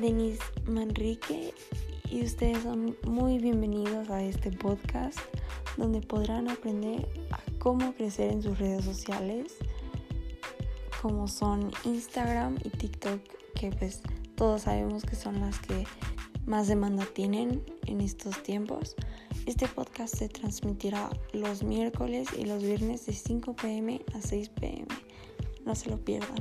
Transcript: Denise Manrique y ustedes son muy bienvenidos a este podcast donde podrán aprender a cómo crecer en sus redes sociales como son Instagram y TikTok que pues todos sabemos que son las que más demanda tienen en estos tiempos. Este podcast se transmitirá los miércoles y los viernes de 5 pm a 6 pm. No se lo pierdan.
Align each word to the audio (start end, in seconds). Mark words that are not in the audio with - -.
Denise 0.00 0.40
Manrique 0.64 1.52
y 2.10 2.24
ustedes 2.24 2.62
son 2.62 2.96
muy 3.04 3.38
bienvenidos 3.38 4.08
a 4.08 4.22
este 4.22 4.50
podcast 4.50 5.18
donde 5.76 6.00
podrán 6.00 6.48
aprender 6.48 7.06
a 7.30 7.38
cómo 7.58 7.92
crecer 7.92 8.32
en 8.32 8.42
sus 8.42 8.58
redes 8.58 8.82
sociales 8.82 9.56
como 11.02 11.28
son 11.28 11.70
Instagram 11.84 12.56
y 12.64 12.70
TikTok 12.70 13.20
que 13.54 13.70
pues 13.72 14.00
todos 14.36 14.62
sabemos 14.62 15.04
que 15.04 15.16
son 15.16 15.38
las 15.40 15.58
que 15.58 15.84
más 16.46 16.66
demanda 16.66 17.04
tienen 17.04 17.62
en 17.86 18.00
estos 18.00 18.42
tiempos. 18.42 18.96
Este 19.44 19.68
podcast 19.68 20.16
se 20.16 20.30
transmitirá 20.30 21.10
los 21.34 21.62
miércoles 21.62 22.28
y 22.38 22.46
los 22.46 22.62
viernes 22.62 23.04
de 23.04 23.12
5 23.12 23.54
pm 23.54 24.00
a 24.14 24.22
6 24.22 24.48
pm. 24.48 24.86
No 25.66 25.74
se 25.74 25.90
lo 25.90 25.98
pierdan. 25.98 26.38